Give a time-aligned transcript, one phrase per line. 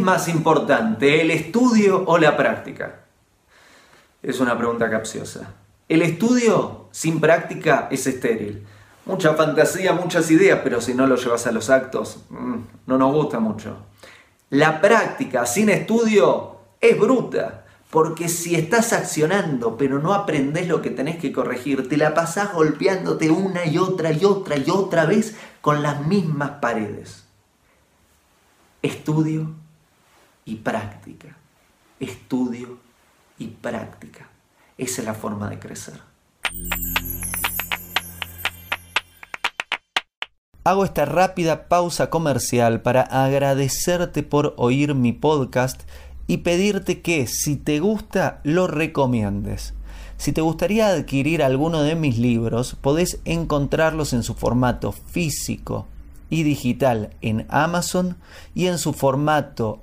[0.00, 3.00] más importante, el estudio o la práctica?
[4.22, 5.54] Es una pregunta capciosa.
[5.88, 8.66] El estudio sin práctica es estéril.
[9.04, 12.56] Mucha fantasía, muchas ideas, pero si no lo llevas a los actos, mm,
[12.86, 13.76] no nos gusta mucho.
[14.48, 20.90] La práctica sin estudio es bruta, porque si estás accionando pero no aprendes lo que
[20.90, 25.36] tenés que corregir, te la pasás golpeándote una y otra y otra y otra vez
[25.60, 27.24] con las mismas paredes.
[28.82, 29.54] Estudio
[30.46, 31.36] y práctica.
[32.00, 32.78] Estudio
[33.38, 34.28] y práctica.
[34.78, 36.00] Esa es la forma de crecer.
[40.64, 45.82] Hago esta rápida pausa comercial para agradecerte por oír mi podcast
[46.26, 49.74] y pedirte que si te gusta lo recomiendes.
[50.16, 55.86] Si te gustaría adquirir alguno de mis libros, podés encontrarlos en su formato físico
[56.30, 58.16] y digital en Amazon
[58.54, 59.82] y en su formato